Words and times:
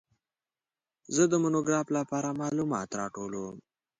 زه 1.15 1.23
د 1.31 1.33
مونوګراف 1.43 1.87
لپاره 1.97 2.37
معلومات 2.41 2.89
راټولوم. 2.99 3.55